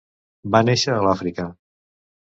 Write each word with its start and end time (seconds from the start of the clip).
Va 0.55 0.61
néixer 0.71 0.95
a 0.95 1.05
l'Àfrica. 1.09 1.49